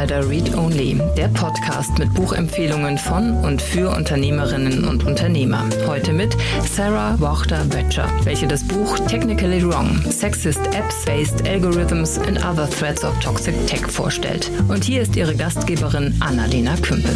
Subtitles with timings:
[0.00, 5.68] Insider Read Only, der Podcast mit Buchempfehlungen von und für Unternehmerinnen und Unternehmer.
[5.86, 6.34] Heute mit
[6.64, 13.54] Sarah Wachter-Böttcher, welche das Buch Technically Wrong, Sexist Apps-Based Algorithms and Other Threats of Toxic
[13.66, 14.50] Tech vorstellt.
[14.68, 17.12] Und hier ist ihre Gastgeberin Annalena Kümpel.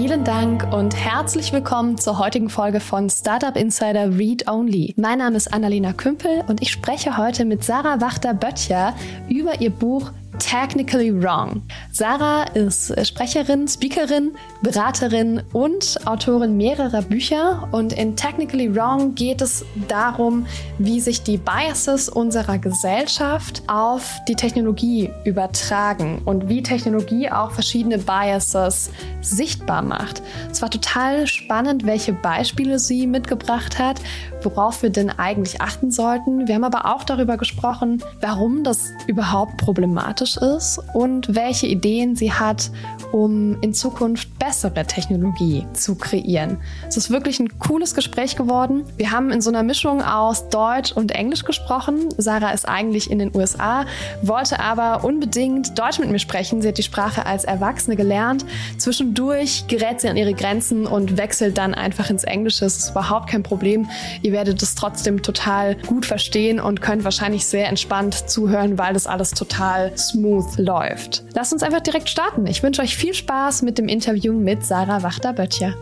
[0.00, 4.94] Vielen Dank und herzlich willkommen zur heutigen Folge von Startup Insider Read Only.
[4.96, 8.94] Mein Name ist Annalena Kümpel und ich spreche heute mit Sarah Wachter-Böttcher
[9.28, 11.62] über ihr Buch Technically Wrong.
[11.92, 17.68] Sarah ist Sprecherin, Speakerin, Beraterin und Autorin mehrerer Bücher.
[17.72, 20.46] Und in Technically Wrong geht es darum,
[20.78, 27.98] wie sich die Biases unserer Gesellschaft auf die Technologie übertragen und wie Technologie auch verschiedene
[27.98, 30.22] Biases sichtbar macht.
[30.50, 34.00] Es war total spannend, welche Beispiele sie mitgebracht hat,
[34.42, 36.46] worauf wir denn eigentlich achten sollten.
[36.46, 42.32] Wir haben aber auch darüber gesprochen, warum das überhaupt problematisch ist und welche Ideen sie
[42.32, 42.70] hat,
[43.12, 46.58] um in Zukunft bessere Technologie zu kreieren.
[46.88, 48.84] Es ist wirklich ein cooles Gespräch geworden.
[48.96, 52.08] Wir haben in so einer Mischung aus Deutsch und Englisch gesprochen.
[52.16, 53.84] Sarah ist eigentlich in den USA,
[54.22, 56.62] wollte aber unbedingt Deutsch mit mir sprechen.
[56.62, 58.44] Sie hat die Sprache als Erwachsene gelernt.
[58.76, 62.64] Zwischendurch gerät sie an ihre Grenzen und wechselt dann einfach ins Englische.
[62.64, 63.88] Das ist überhaupt kein Problem.
[64.22, 69.06] Ihr werdet es trotzdem total gut verstehen und könnt wahrscheinlich sehr entspannt zuhören, weil das
[69.06, 71.24] alles total smooth läuft.
[71.34, 72.46] Lasst uns einfach direkt starten.
[72.46, 75.72] Ich wünsche euch viel Spaß mit dem Interview mit Sarah Wachter-Böttcher.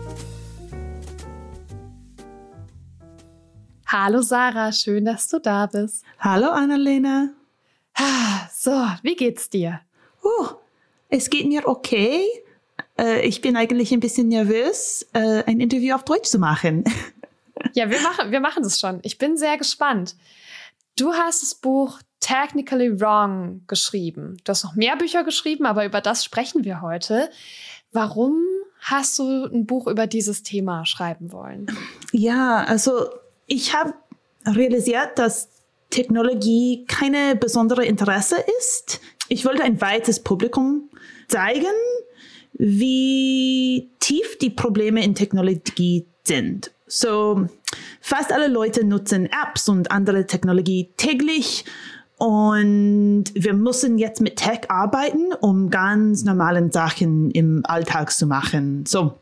[3.87, 6.03] Hallo Sarah, schön, dass du da bist.
[6.19, 7.29] Hallo Annalena.
[8.53, 9.81] So, wie geht's dir?
[10.21, 10.45] Oh,
[11.09, 12.21] es geht mir okay.
[12.99, 16.83] Äh, ich bin eigentlich ein bisschen nervös, äh, ein Interview auf Deutsch zu machen.
[17.73, 18.99] Ja, wir machen, wir machen das schon.
[19.01, 20.15] Ich bin sehr gespannt.
[20.97, 24.37] Du hast das Buch Technically Wrong geschrieben.
[24.43, 27.29] Du hast noch mehr Bücher geschrieben, aber über das sprechen wir heute.
[27.91, 28.41] Warum
[28.81, 31.67] hast du ein Buch über dieses Thema schreiben wollen?
[32.11, 33.09] Ja, also
[33.45, 33.93] ich habe
[34.45, 35.49] realisiert, dass
[35.91, 38.99] Technologie keine besondere Interesse ist.
[39.29, 40.89] Ich wollte ein weites Publikum
[41.27, 41.75] zeigen,
[42.53, 46.71] wie tief die Probleme in Technologie sind.
[46.87, 47.47] So,
[48.01, 51.65] fast alle Leute nutzen Apps und andere Technologie täglich
[52.17, 58.85] und wir müssen jetzt mit Tech arbeiten, um ganz normalen Sachen im Alltag zu machen.
[58.87, 59.13] So,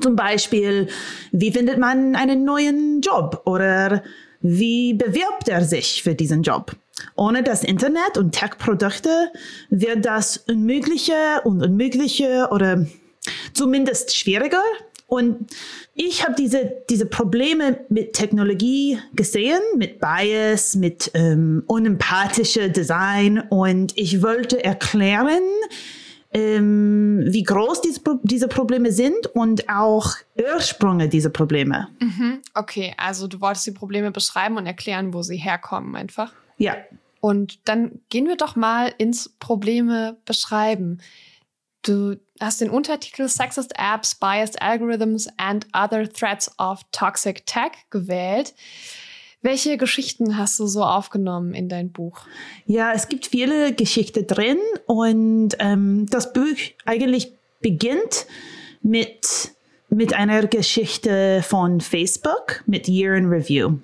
[0.00, 0.88] zum Beispiel,
[1.32, 4.02] wie findet man einen neuen Job oder
[4.40, 6.74] wie bewirbt er sich für diesen Job?
[7.14, 9.30] Ohne das Internet und Tech-Produkte
[9.68, 12.86] wird das Unmögliche und Unmögliche oder
[13.52, 14.62] zumindest schwieriger
[15.10, 15.50] und
[15.94, 23.92] ich habe diese, diese Probleme mit Technologie gesehen, mit Bias, mit ähm, unempathischer Design und
[23.98, 25.42] ich wollte erklären,
[26.32, 31.88] ähm, wie groß diese, diese Probleme sind und auch Ursprünge dieser Probleme.
[31.98, 36.32] Mhm, okay, also du wolltest die Probleme beschreiben und erklären, wo sie herkommen einfach.
[36.56, 36.76] Ja.
[37.20, 41.00] Und dann gehen wir doch mal ins Probleme beschreiben.
[41.82, 48.54] Du hast den Untertitel Sexist Apps, Biased Algorithms and Other Threats of Toxic Tech gewählt.
[49.42, 52.20] Welche Geschichten hast du so aufgenommen in dein Buch?
[52.66, 58.26] Ja, es gibt viele Geschichten drin und ähm, das Buch eigentlich beginnt
[58.82, 59.52] mit,
[59.88, 63.78] mit einer Geschichte von Facebook, mit Year in Review.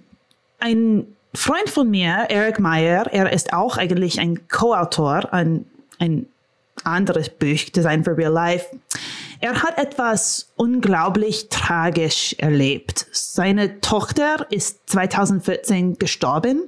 [0.58, 5.66] Ein Freund von mir, Eric Meyer, er ist auch eigentlich ein Co-Autor, ein,
[5.98, 6.26] ein
[6.86, 8.66] anderes Buch, Design for Real Life.
[9.40, 13.06] Er hat etwas unglaublich tragisch erlebt.
[13.12, 16.62] Seine Tochter ist 2014 gestorben.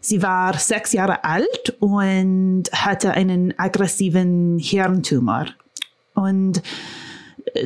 [0.00, 5.46] Sie war sechs Jahre alt und hatte einen aggressiven Hirntumor.
[6.14, 6.62] Und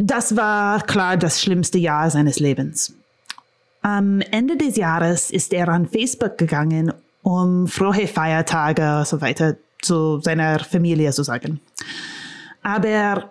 [0.00, 2.94] das war klar das schlimmste Jahr seines Lebens.
[3.82, 9.56] Am Ende des Jahres ist er an Facebook gegangen, um frohe Feiertage und so weiter
[9.82, 11.60] zu seiner Familie zu sagen.
[12.62, 13.30] Aber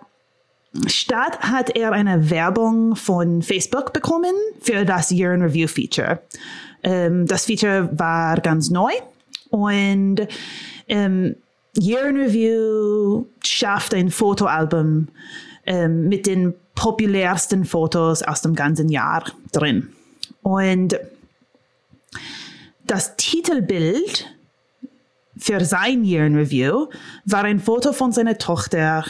[0.86, 6.20] statt hat er eine Werbung von Facebook bekommen für das Year in Review Feature.
[6.82, 8.92] Ähm, das Feature war ganz neu
[9.50, 10.26] und
[10.88, 11.36] ähm,
[11.78, 15.08] Year in Review schafft ein Fotoalbum
[15.66, 19.88] ähm, mit den populärsten Fotos aus dem ganzen Jahr drin.
[20.42, 20.98] Und
[22.84, 24.26] das Titelbild
[25.38, 26.88] für sein Year in Review
[27.24, 29.04] war ein Foto von seiner Tochter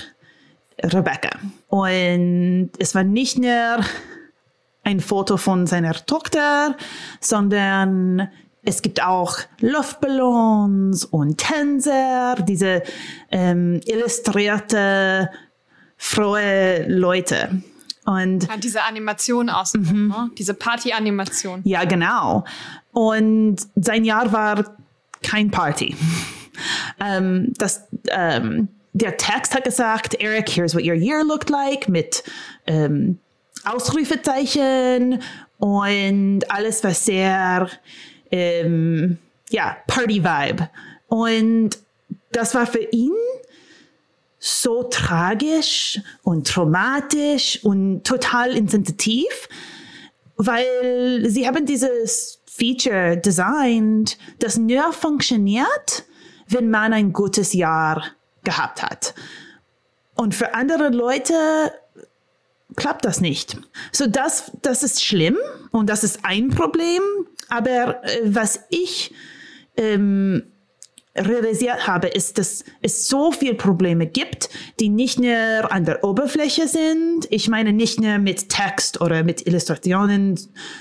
[0.83, 1.31] Rebecca.
[1.69, 3.79] Und es war nicht nur
[4.83, 6.77] ein Foto von seiner Tochter,
[7.21, 8.29] sondern
[8.63, 12.83] es gibt auch Luftballons und Tänzer, diese
[13.31, 15.31] ähm, illustrierte,
[15.97, 17.63] frohe Leute.
[18.05, 20.09] Und ja, diese Animation aus, mhm.
[20.09, 20.31] ne?
[20.39, 21.63] diese Party-Animation.
[21.65, 22.45] Ja, genau.
[22.93, 24.77] Und sein Jahr war
[25.27, 25.95] kein Party.
[27.01, 32.23] ähm, das, ähm, der Text hat gesagt, Eric, here's what your year looked like, mit
[32.67, 33.19] ähm,
[33.65, 35.21] Ausrufezeichen
[35.59, 37.69] und alles war sehr,
[38.31, 39.19] ähm,
[39.51, 40.71] ja, Party-Vibe.
[41.09, 41.71] Und
[42.33, 43.13] das war für ihn
[44.39, 49.49] so tragisch und traumatisch und total insensitiv,
[50.37, 56.05] weil sie haben dieses Feature designt, das nur funktioniert,
[56.49, 58.05] wenn man ein gutes Jahr
[58.45, 59.15] gehabt hat.
[60.15, 61.35] Und für andere Leute
[62.77, 63.59] klappt das nicht.
[63.93, 65.37] So das, das ist schlimm
[65.71, 67.03] und das ist ein Problem.
[67.49, 69.15] Aber äh, was ich
[69.77, 70.53] ähm,
[71.19, 74.49] realisiert habe, ist, dass es so viele Probleme gibt,
[74.81, 77.27] die nicht nur an der Oberfläche sind.
[77.31, 80.39] Ich meine nicht nur mit Text oder mit Illustrationen,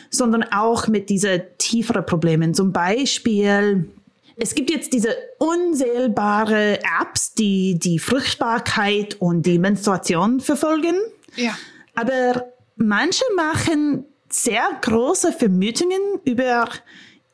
[0.09, 2.53] sondern auch mit diese tieferen Problemen.
[2.53, 3.89] Zum Beispiel,
[4.37, 10.95] es gibt jetzt diese unzählbare Apps, die die Fruchtbarkeit und die Menstruation verfolgen.
[11.35, 11.57] Ja.
[11.95, 12.45] Aber
[12.75, 16.67] manche machen sehr große Vermutungen über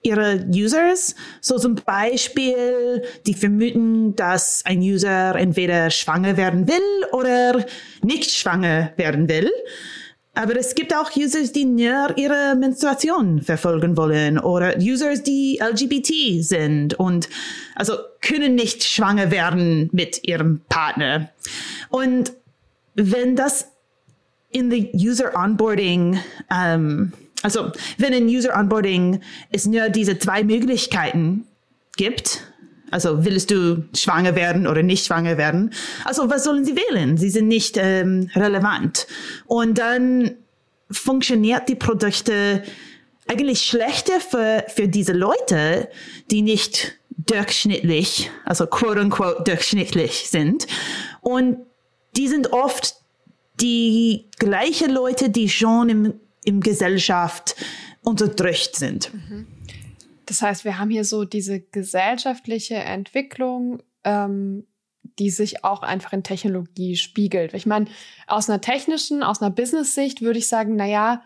[0.04, 1.16] ihre Users.
[1.42, 7.66] So zum Beispiel, die vermuten, dass ein User entweder schwanger werden will oder
[8.04, 9.52] nicht schwanger werden will.
[10.34, 16.42] Aber es gibt auch Users, die nur ihre Menstruation verfolgen wollen oder Users, die LGBT
[16.44, 17.28] sind und
[17.76, 21.30] also können nicht schwanger werden mit ihrem Partner.
[21.90, 22.32] Und
[22.96, 23.68] wenn das
[24.52, 26.20] in the User Onboarding
[26.50, 27.12] um,
[27.44, 29.22] Also, wenn in User Onboarding
[29.52, 31.46] es nur diese zwei Möglichkeiten
[31.98, 32.42] gibt,
[32.92, 35.74] also willst du schwanger werden oder nicht schwanger werden?
[36.04, 37.18] Also was sollen sie wählen?
[37.18, 39.08] Sie sind nicht ähm, relevant.
[39.46, 40.32] Und dann
[40.92, 42.64] funktioniert die Produkte
[43.28, 45.88] eigentlich schlechter für, für diese Leute,
[46.30, 50.68] die nicht durchschnittlich, also quote unquote durchschnittlich sind.
[51.22, 51.60] Und
[52.18, 52.96] die sind oft
[53.62, 57.56] die gleiche Leute, die schon im in Gesellschaft
[58.04, 59.12] unterdrückt sind.
[60.26, 64.66] Das heißt, wir haben hier so diese gesellschaftliche Entwicklung, ähm,
[65.20, 67.54] die sich auch einfach in Technologie spiegelt.
[67.54, 67.88] Ich meine,
[68.28, 71.24] aus einer technischen, aus einer Business-Sicht würde ich sagen, na ja,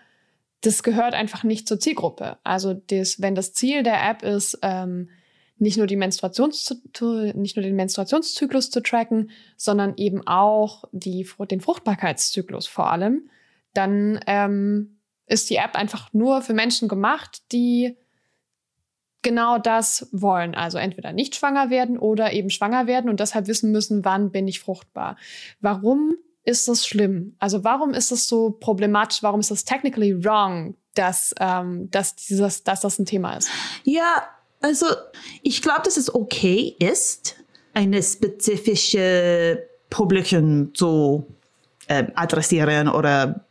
[0.61, 2.37] das gehört einfach nicht zur Zielgruppe.
[2.43, 5.09] Also das, wenn das Ziel der App ist, ähm,
[5.57, 6.75] nicht nur die Menstruations
[7.35, 13.29] nicht nur den Menstruationszyklus zu tracken, sondern eben auch die, den Fruchtbarkeitszyklus vor allem,
[13.73, 14.94] dann ähm,
[15.27, 17.97] ist die App einfach nur für Menschen gemacht, die
[19.21, 20.53] genau das wollen.
[20.53, 24.47] Also entweder nicht schwanger werden oder eben schwanger werden und deshalb wissen müssen, wann bin
[24.47, 25.17] ich fruchtbar.
[25.61, 27.35] Warum ist das schlimm?
[27.39, 29.23] Also warum ist es so problematisch?
[29.23, 33.49] Warum ist das technically wrong, dass, ähm, dass, dieses, dass das ein Thema ist?
[33.83, 34.27] Ja,
[34.61, 34.85] also
[35.41, 37.35] ich glaube, dass es okay ist,
[37.73, 41.25] eine spezifische Publikum zu
[41.87, 43.45] äh, adressieren oder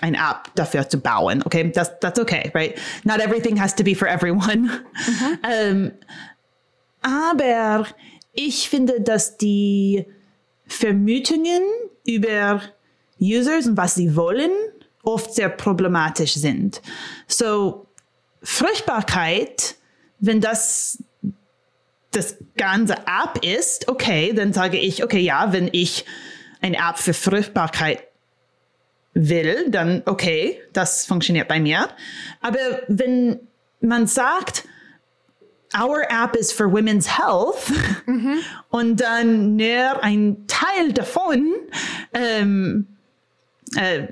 [0.00, 1.42] ein App dafür zu bauen.
[1.44, 2.78] Okay, that's, that's okay, right?
[3.04, 4.70] Not everything has to be for everyone.
[5.06, 5.38] Mhm.
[5.48, 5.92] ähm,
[7.02, 7.86] aber
[8.32, 10.06] ich finde, dass die
[10.66, 11.62] Vermutungen
[12.06, 12.62] über
[13.20, 14.50] Users und was sie wollen
[15.02, 16.80] oft sehr problematisch sind.
[17.26, 17.86] So,
[18.42, 19.76] Fruchtbarkeit,
[20.18, 21.02] wenn das
[22.10, 26.04] das ganze App ist, okay, dann sage ich, okay, ja, wenn ich
[26.60, 28.04] eine App für Fruchtbarkeit
[29.14, 31.88] will, dann okay, das funktioniert bei mir.
[32.40, 33.40] Aber wenn
[33.80, 34.64] man sagt,
[35.74, 37.70] our app is for women's health
[38.06, 38.40] mhm.
[38.70, 41.52] und dann nur ein Teil davon
[42.12, 42.86] ähm,
[43.76, 44.06] äh,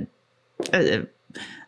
[0.73, 1.07] äh,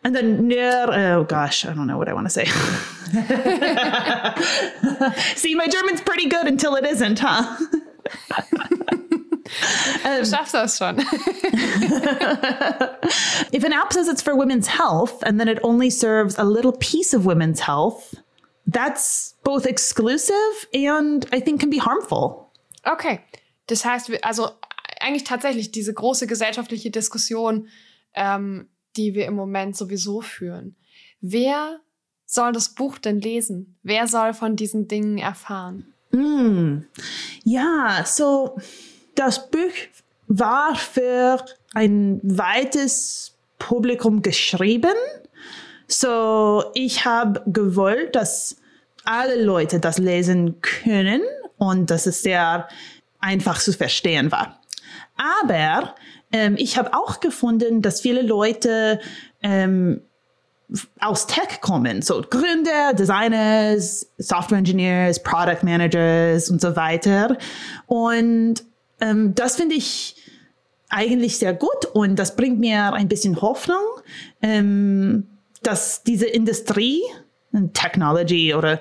[0.03, 2.45] and then near, oh gosh, I don't know what I want to say.
[5.35, 7.57] See, my German's pretty good until it isn't, huh?
[10.19, 10.99] Du schaffst das schon.
[13.51, 16.73] if an app says it's for women's health and then it only serves a little
[16.73, 18.15] piece of women's health,
[18.67, 22.51] that's both exclusive and I think can be harmful.
[22.83, 23.21] Okay.
[23.67, 24.49] Das heißt, also
[24.99, 27.67] eigentlich tatsächlich diese große gesellschaftliche Diskussion,
[28.13, 30.75] ähm, die wir im Moment sowieso führen.
[31.21, 31.79] Wer
[32.25, 33.77] soll das Buch denn lesen?
[33.83, 35.93] Wer soll von diesen Dingen erfahren?
[36.11, 36.85] Mm.
[37.43, 38.57] Ja, so
[39.15, 39.73] das Buch
[40.27, 41.43] war für
[41.73, 44.93] ein weites Publikum geschrieben.
[45.87, 48.57] So, ich habe gewollt, dass
[49.03, 51.21] alle Leute das lesen können
[51.57, 52.67] und dass es sehr
[53.19, 54.59] einfach zu verstehen war.
[55.17, 55.95] Aber
[56.31, 58.99] ähm, ich habe auch gefunden, dass viele Leute
[59.41, 60.01] ähm,
[60.99, 67.37] aus Tech kommen, so Gründer, Designers, Software Engineers, Product Managers und so weiter.
[67.85, 68.63] Und
[68.99, 70.15] ähm, das finde ich
[70.89, 73.83] eigentlich sehr gut und das bringt mir ein bisschen Hoffnung,
[74.41, 75.27] ähm,
[75.63, 77.01] dass diese Industrie,
[77.73, 78.79] Technology oder,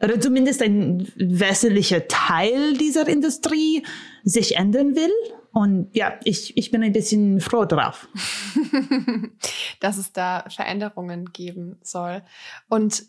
[0.00, 3.84] oder zumindest ein wesentlicher Teil dieser Industrie
[4.22, 5.12] sich ändern will.
[5.52, 8.08] Und ja, ich, ich bin ein bisschen froh drauf.
[9.80, 12.22] dass es da Veränderungen geben soll.
[12.68, 13.04] Und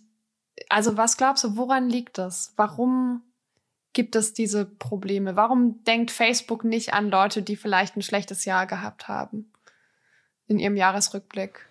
[0.70, 2.54] also was glaubst du, woran liegt das?
[2.58, 3.22] Warum
[3.94, 5.36] gibt es diese Probleme?
[5.36, 9.52] Warum denkt Facebook nicht an Leute, die vielleicht ein schlechtes Jahr gehabt haben
[10.48, 11.68] in ihrem Jahresrückblick?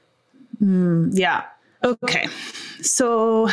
[0.59, 1.45] Mm, ja,
[1.83, 2.29] okay.
[2.81, 3.49] So,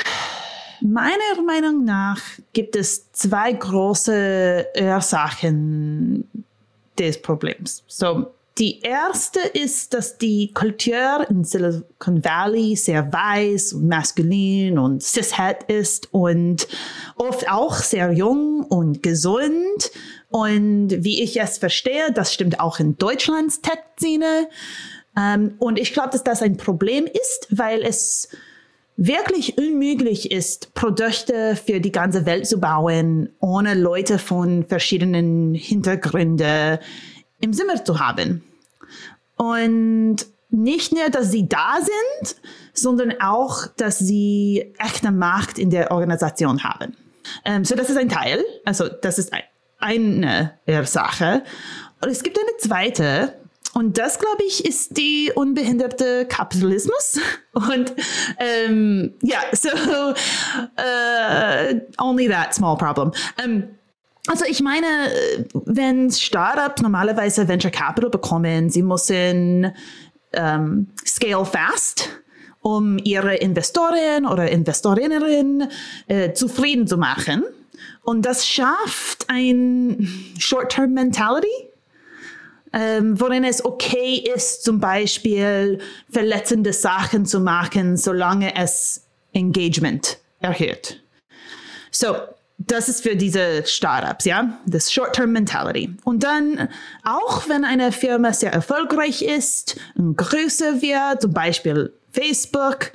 [0.81, 2.21] meiner Meinung nach
[2.53, 6.29] gibt es zwei große Ursachen
[6.97, 7.83] des Problems.
[7.87, 15.01] So, die erste ist, dass die Kultur in Silicon Valley sehr weiß und maskulin und
[15.01, 16.67] cishet ist und
[17.15, 19.91] oft auch sehr jung und gesund.
[20.29, 24.49] Und wie ich es verstehe, das stimmt auch in Deutschlands Tech-Szene.
[25.17, 28.27] Ähm, und ich glaube, dass das ein Problem ist, weil es
[28.97, 36.79] wirklich unmöglich ist, Produkte für die ganze Welt zu bauen, ohne Leute von verschiedenen Hintergründen
[37.39, 38.43] im Zimmer zu haben.
[39.39, 40.17] Und
[40.49, 42.35] nicht nur, dass sie da sind,
[42.73, 46.95] sondern auch, dass sie echte Macht in der Organisation haben.
[47.45, 48.43] Ähm, so, das ist ein Teil.
[48.65, 49.31] Also, das ist
[49.79, 50.53] eine
[50.85, 51.43] Sache.
[52.01, 53.35] Und es gibt eine zweite.
[53.73, 57.19] Und das, glaube ich, ist die unbehinderte Kapitalismus.
[57.53, 57.93] Und
[58.39, 60.13] ähm, ja, so uh,
[62.03, 63.13] only that small problem.
[63.43, 63.63] Um,
[64.27, 64.85] also ich meine,
[65.53, 69.71] wenn Startups normalerweise Venture Capital bekommen, sie müssen
[70.33, 72.09] ähm, scale fast,
[72.61, 75.69] um ihre Investoren oder Investorinnen
[76.07, 77.43] äh, zufrieden zu machen.
[78.03, 80.07] Und das schafft ein
[80.37, 81.47] Short-Term Mentality,
[82.73, 91.01] ähm, worin es okay ist, zum Beispiel verletzende Sachen zu machen, solange es Engagement erhöht.
[91.91, 92.15] So,
[92.59, 95.95] das ist für diese Startups, ja, das Short-Term Mentality.
[96.03, 96.67] Und dann,
[97.03, 102.91] auch wenn eine Firma sehr erfolgreich ist und größer wird, zum Beispiel Facebook,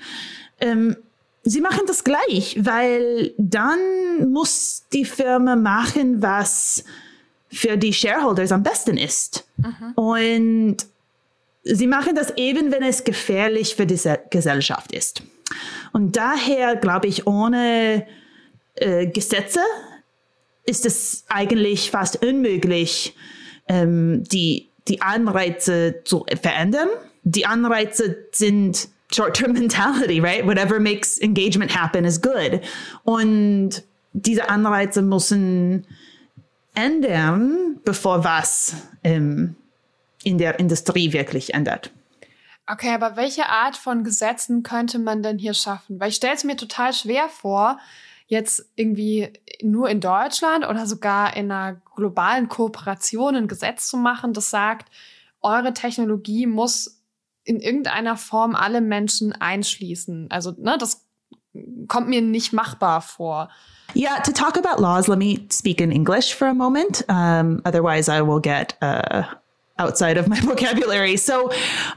[0.61, 0.97] ähm,
[1.45, 3.79] sie machen das gleich, weil dann
[4.31, 6.85] muss die Firma machen, was
[7.51, 9.47] für die Shareholders am besten ist.
[9.57, 9.93] Mhm.
[9.95, 10.77] Und
[11.63, 15.23] sie machen das eben, wenn es gefährlich für diese Gesellschaft ist.
[15.93, 18.07] Und daher glaube ich, ohne
[18.77, 19.61] äh, Gesetze
[20.67, 23.15] ist es eigentlich fast unmöglich,
[23.69, 26.89] ähm, die, die Anreize zu verändern.
[27.23, 30.47] Die Anreize sind Short-Term Mentality, right?
[30.47, 32.61] Whatever makes engagement happen is good.
[33.05, 35.87] Und diese Anreize müssen
[36.75, 39.57] ändern, bevor was ähm,
[40.23, 41.93] in der Industrie wirklich ändert.
[42.67, 46.01] Okay, aber welche Art von Gesetzen könnte man denn hier schaffen?
[46.01, 47.79] Weil ich stelle es mir total schwer vor,
[48.35, 54.35] jetzt irgendwie nur in Deutschland oder sogar in einer globalen Kooperation ein Gesetz zu machen,
[54.35, 54.91] das sagt,
[55.41, 57.01] eure Technologie muss
[57.45, 60.31] in irgendeiner Form alle Menschen einschließen.
[60.31, 61.05] Also, ne, das
[61.89, 63.49] kommt mir nicht machbar vor.
[63.95, 67.05] Yeah, to talk about laws, let me speak in English for a moment.
[67.09, 69.23] Um, otherwise, I will get uh,
[69.79, 71.17] outside of my vocabulary.
[71.17, 71.51] So,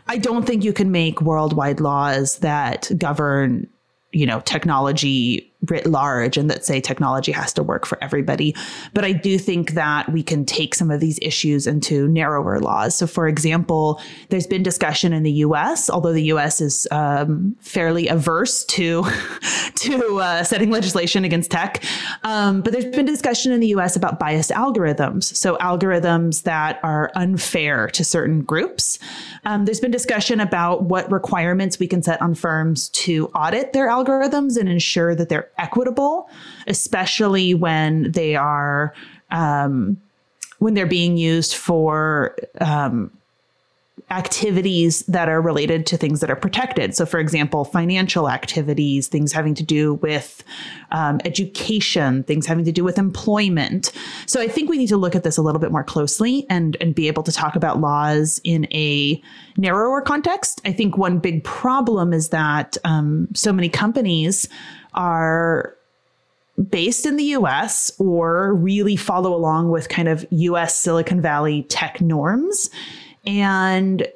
[0.08, 3.68] I don't think you can make worldwide laws that govern,
[4.12, 8.56] you know, technology writ large and that say technology has to work for everybody.
[8.94, 12.96] But I do think that we can take some of these issues into narrower laws.
[12.96, 14.00] So, for example,
[14.30, 16.62] there's been discussion in the U.S., although the U.S.
[16.62, 19.04] is um, fairly averse to
[19.76, 21.84] to uh, setting legislation against tech.
[22.24, 23.96] Um, but there's been discussion in the U.S.
[23.96, 29.00] about biased algorithms, so algorithms that are unfair to certain groups.
[29.46, 33.90] Um, there's been discussion about what requirements we can set on firms to audit their
[33.90, 36.30] algorithms and ensure that they're equitable,
[36.68, 38.94] especially when they are
[39.32, 40.02] um,
[40.60, 43.12] when they're being used for um,
[44.10, 46.96] activities that are related to things that are protected.
[46.96, 50.44] So, for example, financial activities, things having to do with
[50.92, 53.92] um, education, things having to do with employment.
[54.26, 56.78] So, I think we need to look at this a little bit more closely and
[56.80, 59.22] and be able to talk about laws in a
[59.58, 60.62] narrower context.
[60.64, 64.48] I think one big problem is that um, so many companies
[64.98, 65.74] are
[66.70, 72.02] based in the US or really follow along with kind of US Silicon Valley tech
[72.02, 72.70] norms.
[73.26, 74.08] And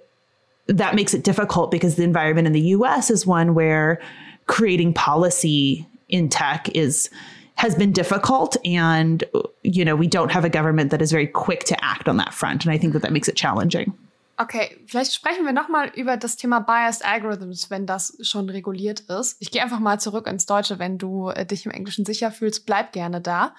[0.68, 4.02] that makes it difficult because the environment in the US is one where
[4.48, 7.10] creating policy in tech is
[7.56, 9.24] has been difficult and
[9.62, 12.34] you know we don't have a government that is very quick to act on that
[12.34, 13.94] front and i think that that makes it challenging
[14.42, 19.38] Okay, vielleicht sprechen wir nochmal über das Thema Biased Algorithms, wenn das schon reguliert ist.
[19.40, 22.66] Ich gehe einfach mal zurück ins Deutsche, wenn du äh, dich im Englischen sicher fühlst,
[22.66, 23.54] bleib gerne da.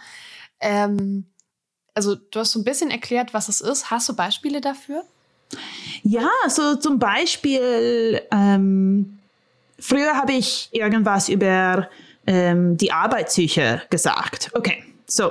[0.58, 1.26] Ähm,
[1.94, 3.92] also du hast so ein bisschen erklärt, was es ist.
[3.92, 5.04] Hast du Beispiele dafür?
[6.02, 9.20] Ja, so zum Beispiel, ähm,
[9.78, 11.88] früher habe ich irgendwas über
[12.26, 14.50] ähm, die Arbeitspsyche gesagt.
[14.54, 15.30] Okay, so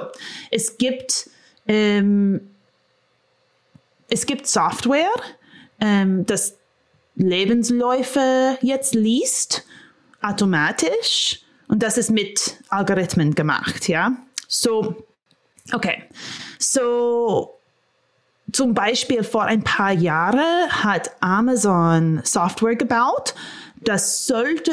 [0.49, 1.29] es gibt
[1.67, 2.51] ähm,
[4.11, 5.09] es gibt Software,
[5.81, 6.57] ähm, das
[7.15, 9.65] Lebensläufe jetzt liest,
[10.21, 11.41] automatisch.
[11.67, 14.13] Und das ist mit Algorithmen gemacht, ja.
[14.47, 14.95] So,
[15.73, 16.03] okay.
[16.59, 17.57] So,
[18.51, 23.33] zum Beispiel vor ein paar Jahren hat Amazon Software gebaut.
[23.83, 24.71] Das sollte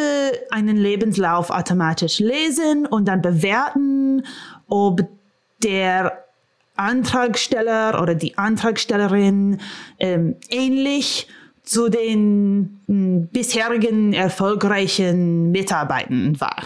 [0.51, 4.27] einen Lebenslauf automatisch lesen und dann bewerten,
[4.69, 5.03] ob
[5.63, 6.28] der
[6.79, 9.61] Antragsteller oder die Antragstellerin
[9.99, 11.29] ähm, ähnlich
[11.63, 16.63] zu den hm, bisherigen erfolgreichen Mitarbeitern war.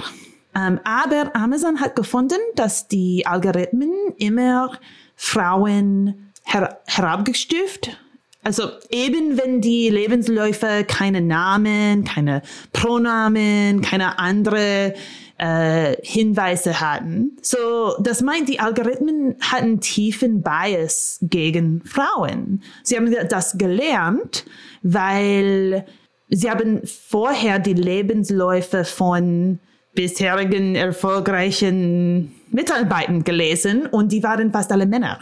[0.54, 4.78] Ähm, aber Amazon hat gefunden, dass die Algorithmen immer
[5.16, 7.96] Frauen her herabgestuft
[8.44, 12.42] also eben wenn die Lebensläufe keine Namen, keine
[12.72, 14.94] Pronamen, keine andere
[15.42, 17.36] äh, Hinweise hatten.
[17.42, 22.62] So, das meint, die Algorithmen hatten tiefen Bias gegen Frauen.
[22.84, 24.44] Sie haben das gelernt,
[24.84, 25.84] weil
[26.28, 29.58] sie haben vorher die Lebensläufe von
[29.94, 35.18] bisherigen erfolgreichen Mitarbeitern gelesen und die waren fast alle Männer.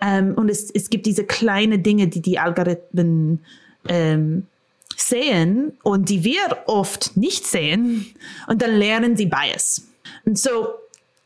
[0.00, 3.44] Ähm, und es, es gibt diese kleinen Dinge, die die Algorithmen
[3.88, 4.48] ähm,
[4.96, 8.14] sehen und die wir oft nicht sehen.
[8.46, 9.86] Und dann lernen sie Bias.
[10.24, 10.74] Und so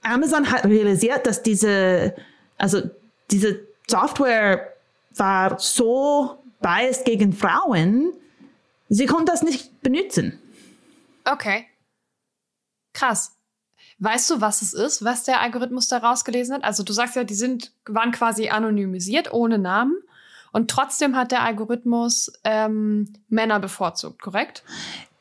[0.02, 2.14] Amazon hat realisiert, dass diese,
[2.58, 2.82] also
[3.30, 4.74] diese Software
[5.16, 8.12] war so biased gegen Frauen,
[8.88, 10.38] sie konnten das nicht benutzen.
[11.24, 11.66] Okay.
[12.92, 13.36] Krass.
[13.98, 16.64] Weißt du, was es ist, was der Algorithmus da rausgelesen hat?
[16.64, 19.94] Also du sagst ja, die sind, waren quasi anonymisiert, ohne Namen.
[20.52, 24.62] Und trotzdem hat der Algorithmus ähm, Männer bevorzugt, korrekt?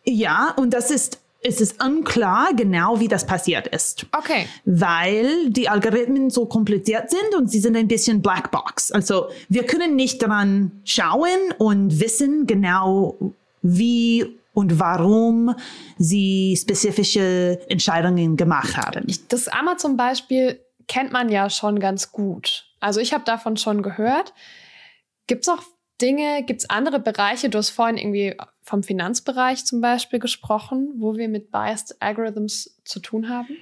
[0.04, 4.06] Ja, und das ist es ist unklar genau, wie das passiert ist.
[4.18, 4.48] Okay.
[4.66, 8.92] Weil die Algorithmen so kompliziert sind und sie sind ein bisschen Blackbox.
[8.92, 13.16] Also wir können nicht daran schauen und wissen genau,
[13.62, 15.56] wie und warum
[15.98, 19.06] sie spezifische Entscheidungen gemacht haben.
[19.30, 22.66] Das Amazon-Beispiel kennt man ja schon ganz gut.
[22.82, 24.34] Also ich habe davon schon gehört.
[25.30, 25.62] Gibt es auch
[26.02, 27.50] Dinge, gibt es andere Bereiche?
[27.50, 33.00] Du hast vorhin irgendwie vom Finanzbereich zum Beispiel gesprochen, wo wir mit Biased Algorithms zu
[33.00, 33.56] tun haben.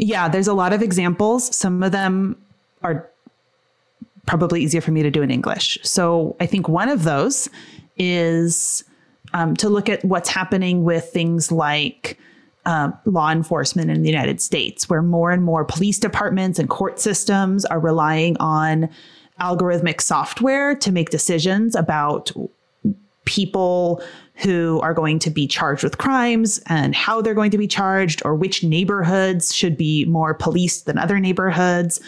[0.00, 1.46] Yeah, there's a lot of examples.
[1.56, 2.36] Some of them
[2.82, 3.08] are
[4.26, 5.78] probably easier for me to do in English.
[5.84, 7.48] So I think one of those
[7.96, 8.84] is
[9.32, 12.18] um, to look at what's happening with things like
[12.66, 16.98] uh, law enforcement in the United States, where more and more police departments and court
[16.98, 18.88] systems are relying on
[19.40, 22.30] algorithmic software to make decisions about
[23.24, 24.02] people
[24.34, 28.22] who are going to be charged with crimes and how they're going to be charged,
[28.24, 32.00] or which neighborhoods should be more policed than other neighborhoods.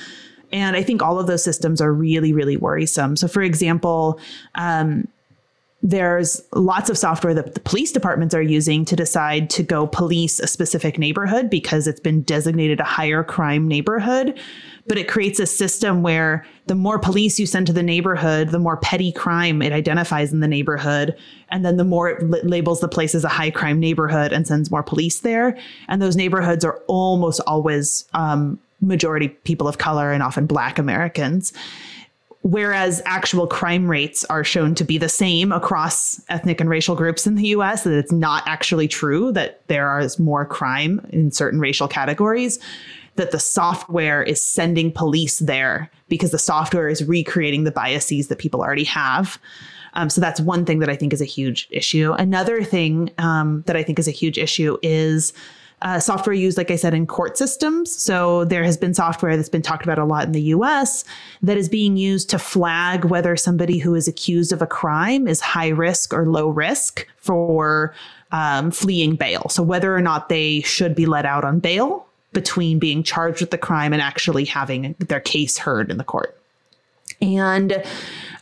[0.52, 3.16] And I think all of those systems are really, really worrisome.
[3.16, 4.18] So, for example,
[4.54, 5.06] um,
[5.82, 10.38] there's lots of software that the police departments are using to decide to go police
[10.38, 14.38] a specific neighborhood because it's been designated a higher crime neighborhood.
[14.86, 18.58] But it creates a system where the more police you send to the neighborhood, the
[18.58, 21.16] more petty crime it identifies in the neighborhood.
[21.50, 24.46] And then the more it l- labels the place as a high crime neighborhood and
[24.46, 25.56] sends more police there.
[25.88, 31.52] And those neighborhoods are almost always um, majority people of color and often black Americans
[32.42, 37.26] whereas actual crime rates are shown to be the same across ethnic and racial groups
[37.26, 41.60] in the US, that it's not actually true that there is more crime in certain
[41.60, 42.58] racial categories,
[43.16, 48.38] that the software is sending police there because the software is recreating the biases that
[48.38, 49.38] people already have.
[49.94, 52.12] Um, so that's one thing that I think is a huge issue.
[52.12, 55.32] Another thing um, that I think is a huge issue is
[55.82, 57.94] uh, software used, like I said, in court systems.
[57.94, 61.04] So there has been software that's been talked about a lot in the US
[61.42, 65.40] that is being used to flag whether somebody who is accused of a crime is
[65.40, 67.94] high risk or low risk for
[68.30, 69.46] um, fleeing bail.
[69.48, 73.50] So whether or not they should be let out on bail between being charged with
[73.50, 76.36] the crime and actually having their case heard in the court.
[77.20, 77.82] And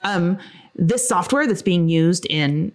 [0.03, 0.38] um,
[0.74, 2.72] this software that's being used in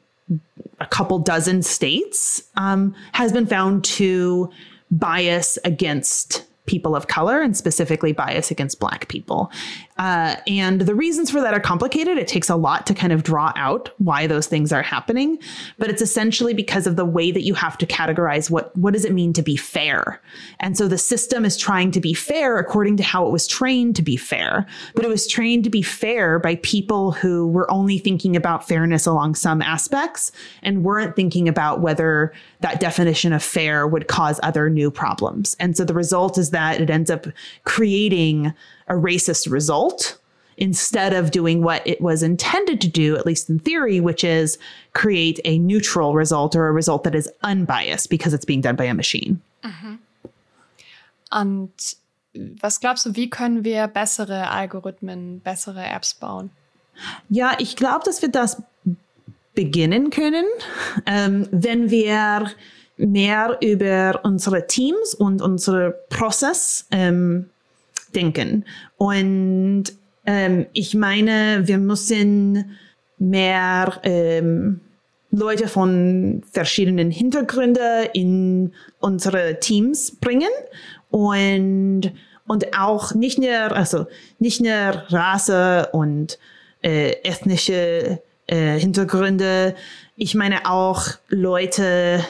[0.80, 4.52] a couple dozen states um, has been found to
[4.91, 9.52] bias against people of color and specifically bias against black people.
[9.97, 12.17] Uh, and the reasons for that are complicated.
[12.17, 15.38] It takes a lot to kind of draw out why those things are happening,
[15.78, 19.06] but it's essentially because of the way that you have to categorize what what does
[19.06, 20.21] it mean to be fair.
[20.60, 23.95] And so the system is trying to be fair according to how it was trained
[23.97, 27.97] to be fair, but it was trained to be fair by people who were only
[27.97, 33.86] thinking about fairness along some aspects and weren't thinking about whether that definition of fair
[33.86, 35.56] would cause other new problems.
[35.60, 37.28] And so the result is that it ends up
[37.66, 38.54] creating
[38.88, 40.18] a racist result
[40.58, 44.58] instead of doing what it was intended to do, at least in theory, which is
[44.94, 48.86] create a neutral result or a result that is unbiased because it's being done by
[48.86, 49.42] a machine.
[49.63, 50.00] Mhm.
[51.32, 51.96] Und
[52.62, 56.52] was glaubst du, wie können wir bessere Algorithmen, bessere Apps bauen?
[57.30, 58.62] Ja, ich glaube, dass wir das
[59.56, 60.46] beginnen können,
[61.06, 62.52] ähm, wenn wir
[62.97, 67.49] mehr über unsere Teams und unsere Prozess ähm,
[68.13, 68.65] denken.
[68.97, 69.86] Und
[70.25, 72.77] ähm, ich meine, wir müssen
[73.17, 74.82] mehr ähm,
[75.32, 80.51] Leute von verschiedenen Hintergründen in unsere Teams bringen
[81.10, 82.12] und
[82.45, 84.06] und auch nicht nur also
[84.38, 84.71] nicht nur
[85.10, 86.38] Rasse und
[86.84, 89.75] äh, ethnische äh, Hintergründe.
[90.17, 92.23] Ich meine auch Leute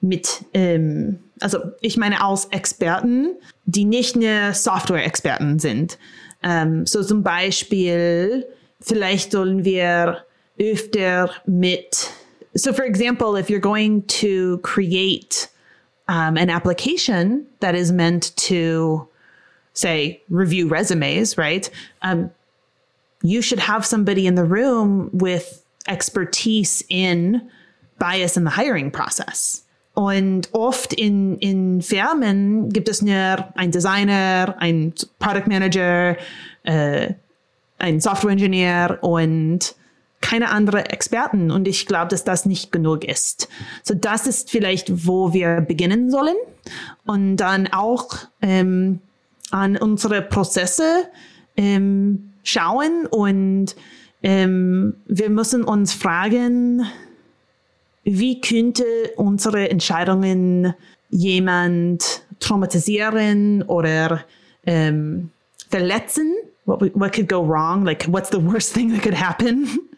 [0.00, 5.98] mit ähm, also ich meine aus Experten, die nicht nur Software-Experten sind.
[6.42, 8.46] Ähm, so zum Beispiel,
[8.80, 10.24] vielleicht sollen wir
[10.58, 12.10] öfter mit,
[12.54, 15.48] so for example, if you're going to create
[16.08, 19.06] um, an application that is meant to,
[19.72, 21.70] say, review resumes, right?
[22.02, 22.30] Um,
[23.22, 27.50] you should have somebody in the room with expertise in
[27.98, 29.62] bias in the hiring process.
[30.00, 36.16] Und oft in, in Firmen gibt es nur einen Designer, einen Product Manager,
[36.62, 37.12] äh,
[37.78, 39.74] einen Software Engineer und
[40.22, 41.50] keine andere Experten.
[41.50, 43.50] Und ich glaube, dass das nicht genug ist.
[43.82, 46.36] So, das ist vielleicht, wo wir beginnen sollen.
[47.04, 49.00] Und dann auch ähm,
[49.50, 51.08] an unsere Prozesse
[51.58, 53.76] ähm, schauen und
[54.22, 56.86] ähm, wir müssen uns fragen,
[58.04, 58.84] wie könnte
[59.16, 60.74] unsere Entscheidungen
[61.10, 64.24] jemand traumatisieren oder
[64.66, 65.30] ähm,
[65.68, 66.34] verletzen?
[66.64, 67.84] What, what could go wrong?
[67.84, 69.68] Like, what's the worst thing that could happen?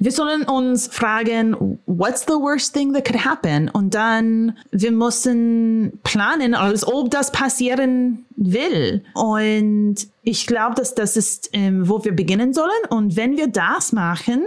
[0.00, 3.68] Wir sollen uns fragen, what's the worst thing that could happen?
[3.68, 9.04] Und dann, wir müssen planen, als ob das passieren will.
[9.14, 12.70] Und ich glaube, dass das ist, ähm, wo wir beginnen sollen.
[12.88, 14.44] Und wenn wir das machen,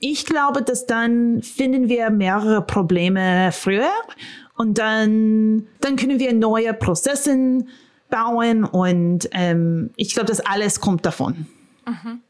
[0.00, 3.92] ich glaube, dass dann finden wir mehrere Probleme früher
[4.56, 7.64] und dann, dann können wir neue Prozesse
[8.08, 11.46] bauen und ähm, ich glaube, das alles kommt davon.
[11.86, 12.22] Mhm.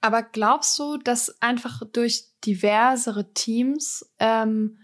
[0.00, 4.78] Aber glaubst du, dass einfach durch diversere Teams ähm,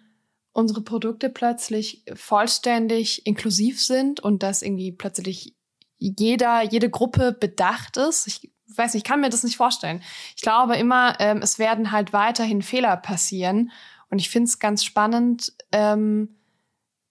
[0.53, 5.55] unsere Produkte plötzlich vollständig inklusiv sind und dass irgendwie plötzlich
[5.99, 8.27] jeder, jede Gruppe bedacht ist?
[8.27, 10.03] Ich weiß nicht, ich kann mir das nicht vorstellen.
[10.35, 13.71] Ich glaube immer, ähm, es werden halt weiterhin Fehler passieren.
[14.11, 16.31] Und ich finde es ganz spannend, ähm,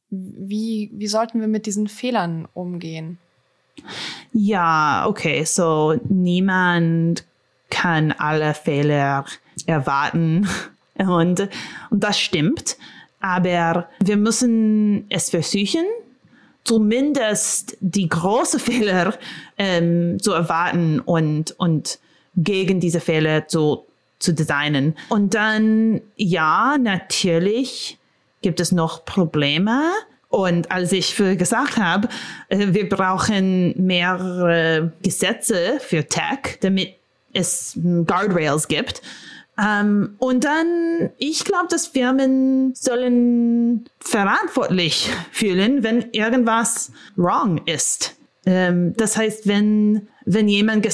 [0.09, 3.19] wie, wie sollten wir mit diesen Fehlern umgehen?
[4.33, 7.23] Ja, okay, so niemand
[7.69, 9.25] kann alle Fehler
[9.65, 10.47] erwarten.
[10.97, 11.47] Und,
[11.91, 12.75] und das stimmt.
[13.21, 15.85] Aber wir müssen es versuchen,
[16.69, 19.17] zumindest die großen Fehler
[19.57, 21.97] ähm, zu erwarten und, und
[22.35, 23.87] gegen diese Fehler zu,
[24.19, 24.95] zu designen.
[25.09, 27.97] Und dann, ja, natürlich
[28.43, 29.81] gibt es noch Probleme.
[30.27, 32.07] Und als ich gesagt habe,
[32.49, 36.93] äh, wir brauchen mehrere Gesetze für Tech, damit
[37.33, 39.01] es Guardrails gibt.
[39.61, 48.15] Ähm, und dann, ich glaube, dass Firmen sollen verantwortlich fühlen, wenn irgendwas wrong ist.
[48.45, 50.87] Ähm, das heißt, wenn, wenn jemand,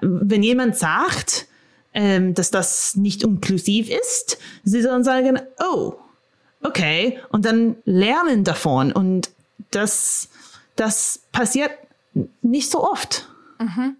[0.00, 1.46] wenn jemand sagt,
[1.94, 5.94] ähm, dass das nicht inklusiv ist, sie sollen sagen, oh,
[6.62, 8.92] okay, und dann lernen davon.
[8.92, 9.30] Und
[9.70, 10.28] das,
[10.76, 11.72] das passiert
[12.42, 13.28] nicht so oft.
[13.58, 13.96] Mhm.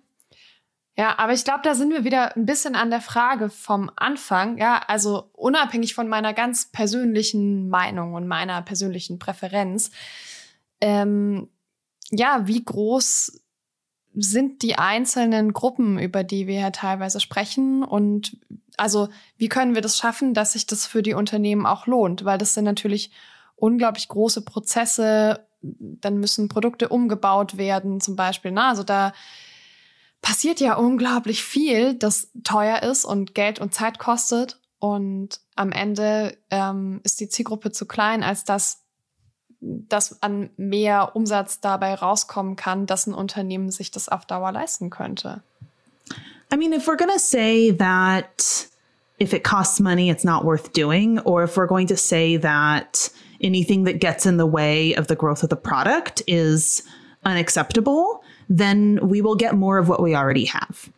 [0.96, 4.58] Ja, aber ich glaube, da sind wir wieder ein bisschen an der Frage vom Anfang.
[4.58, 9.90] Ja, also unabhängig von meiner ganz persönlichen Meinung und meiner persönlichen Präferenz,
[10.80, 11.48] ähm,
[12.10, 13.40] ja, wie groß
[14.14, 18.36] sind die einzelnen Gruppen, über die wir ja teilweise sprechen und
[18.76, 22.38] also wie können wir das schaffen, dass sich das für die Unternehmen auch lohnt, weil
[22.38, 23.12] das sind natürlich
[23.54, 28.50] unglaublich große Prozesse, dann müssen Produkte umgebaut werden zum Beispiel.
[28.50, 29.12] Na, also da
[30.22, 34.58] passiert ja unglaublich viel, das teuer ist und Geld und Zeit kostet.
[34.78, 38.82] Und am Ende ähm, ist die Zielgruppe zu klein, als dass,
[39.60, 44.88] dass an mehr Umsatz dabei rauskommen kann, dass ein Unternehmen sich das auf Dauer leisten
[44.88, 45.42] könnte.
[46.52, 48.68] I mean, if we're going to say that
[49.20, 53.10] if it costs money, it's not worth doing, or if we're going to say that
[53.40, 56.82] anything that gets in the way of the growth of the product is
[57.24, 58.19] unacceptable,
[58.50, 60.90] then we will get more of what we already have.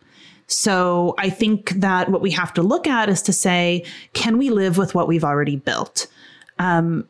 [0.49, 3.85] So I think that what we have to look at is to say,
[4.15, 6.09] can we live with what we've already built?
[6.59, 7.09] Um,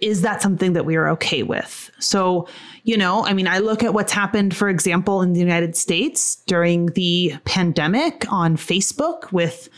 [0.00, 1.90] is that something that we are okay with?
[1.98, 2.46] So,
[2.82, 6.36] you know, I mean, I look at what's happened, for example, in the United States
[6.46, 9.68] during the pandemic on Facebook with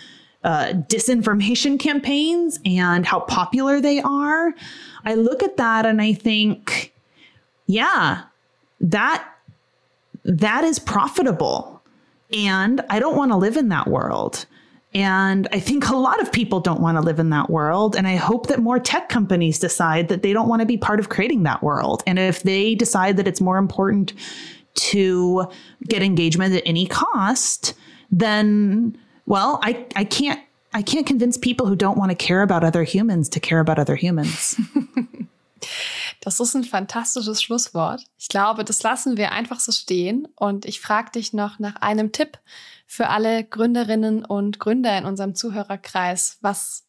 [0.43, 4.55] uh, disinformation campaigns and how popular they are.
[5.05, 6.93] I look at that and I think,
[7.67, 8.23] yeah,
[8.81, 9.29] that
[10.27, 11.83] that is profitable.
[12.33, 14.47] And I don't want to live in that world.
[14.93, 17.95] And I think a lot of people don't want to live in that world.
[17.95, 21.01] And I hope that more tech companies decide that they don't want to be part
[21.01, 22.03] of creating that world.
[22.07, 24.13] And if they decide that it's more important
[24.75, 25.47] to
[25.85, 27.75] get engagement at any cost,
[28.11, 30.41] then well, I, I can't
[30.73, 33.79] I can't convince people who don't want to care about other humans to care about
[33.79, 34.61] other humans.
[36.21, 38.05] Das ist ein fantastisches Schlusswort.
[38.19, 40.27] Ich glaube, das lassen wir einfach so stehen.
[40.37, 42.39] Und ich frage dich noch nach einem Tipp
[42.87, 46.39] für alle Gründerinnen und Gründer in unserem Zuhörerkreis.
[46.41, 46.85] Was,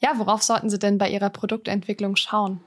[0.00, 2.60] ja, worauf sollten sie denn bei ihrer Produktentwicklung schauen?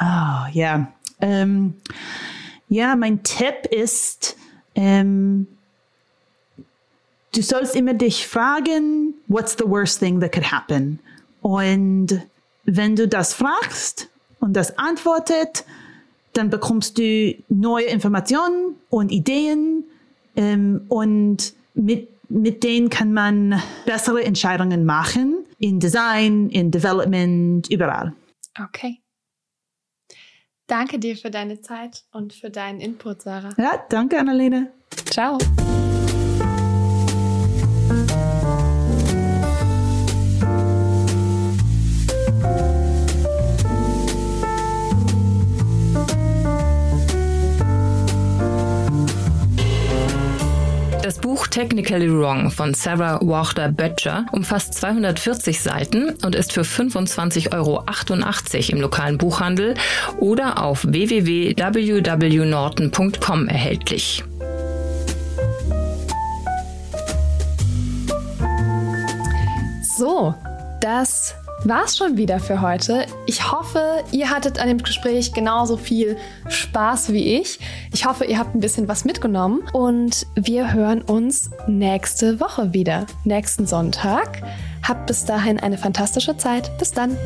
[0.00, 0.92] Oh, ja.
[1.20, 1.74] Ähm,
[2.68, 4.36] ja, mein Tipp ist,
[4.74, 5.46] ähm,
[7.34, 10.98] du sollst immer dich fragen, what's the worst thing that could happen?
[11.40, 12.22] Und
[12.64, 14.08] wenn du das fragst,
[14.42, 15.64] und das antwortet,
[16.32, 19.84] dann bekommst du neue Informationen und Ideen
[20.36, 28.14] ähm, und mit, mit denen kann man bessere Entscheidungen machen in Design, in Development, überall.
[28.58, 28.98] Okay.
[30.66, 33.50] Danke dir für deine Zeit und für deinen Input, Sarah.
[33.58, 34.66] Ja, danke, Annalena.
[35.10, 35.38] Ciao.
[51.52, 57.84] Technically Wrong von Sarah Wachter Böttcher umfasst 240 Seiten und ist für 25,88 Euro
[58.70, 59.74] im lokalen Buchhandel
[60.18, 64.24] oder auf www.wwnorton.com erhältlich.
[69.98, 70.34] So,
[70.80, 71.34] das
[71.64, 73.06] war's schon wieder für heute.
[73.26, 76.16] Ich hoffe, ihr hattet an dem Gespräch genauso viel
[76.48, 77.58] Spaß wie ich.
[77.92, 83.06] Ich hoffe, ihr habt ein bisschen was mitgenommen und wir hören uns nächste Woche wieder,
[83.24, 84.42] nächsten Sonntag.
[84.86, 86.76] Habt bis dahin eine fantastische Zeit.
[86.78, 87.16] Bis dann.